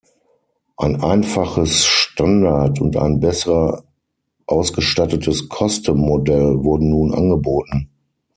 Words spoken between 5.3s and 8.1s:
"Custom"-Modell wurden nun angeboten.